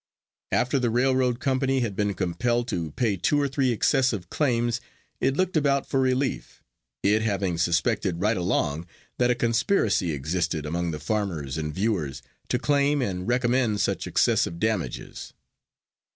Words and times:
After 0.51 0.79
the 0.79 0.89
railroad 0.89 1.39
company 1.39 1.81
had 1.81 1.95
been 1.95 2.15
compelled 2.15 2.67
to 2.69 2.89
pay 2.93 3.17
two 3.17 3.39
or 3.39 3.47
three 3.47 3.71
excessive 3.71 4.31
claims, 4.31 4.81
it 5.19 5.37
looked 5.37 5.55
about 5.55 5.85
for 5.87 5.99
relief, 5.99 6.63
it 7.03 7.21
having 7.21 7.59
suspected 7.59 8.19
right 8.19 8.35
along 8.35 8.87
that 9.19 9.29
a 9.29 9.35
conspiracy 9.35 10.11
existed 10.11 10.65
among 10.65 10.89
the 10.89 10.97
farmers 10.99 11.55
and 11.55 11.71
viewers 11.71 12.23
to 12.49 12.57
claim 12.57 12.99
and 12.99 13.27
recommend 13.27 13.79
such 13.79 14.07
excessive 14.07 14.59
damages. 14.59 15.33